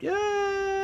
Yeah. 0.00 0.75